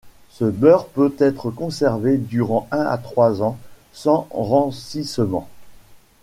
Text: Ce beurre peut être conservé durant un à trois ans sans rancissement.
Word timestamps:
Ce 0.31 0.45
beurre 0.45 0.87
peut 0.87 1.13
être 1.19 1.51
conservé 1.51 2.17
durant 2.17 2.67
un 2.71 2.83
à 2.87 2.97
trois 2.97 3.43
ans 3.43 3.59
sans 3.93 4.25
rancissement. 4.31 5.47